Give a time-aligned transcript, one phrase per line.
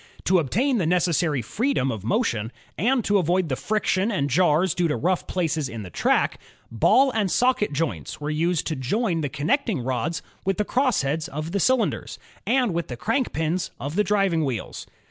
[0.23, 4.87] To obtain the necessary freedom of motion, and to avoid the friction and jars due
[4.87, 6.39] to rough places in the track,
[6.71, 11.51] ball and socket joints were used to join the connecting rods with the crossheads of
[11.51, 12.17] the cylin ders,
[12.47, 14.87] and with the crank pins of the driving wheels.